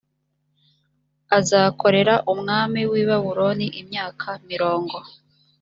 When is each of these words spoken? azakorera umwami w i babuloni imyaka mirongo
azakorera 1.37 2.15
umwami 2.33 2.79
w 2.91 2.93
i 3.03 3.05
babuloni 3.09 3.67
imyaka 3.81 4.27
mirongo 4.49 4.97